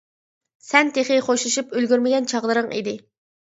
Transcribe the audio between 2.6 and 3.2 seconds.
ئىدى.